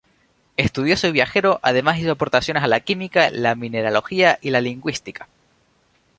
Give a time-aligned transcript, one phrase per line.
[0.57, 5.29] Estudioso y viajero, además hizo aportaciones a la química, la mineralogía y la lingüística.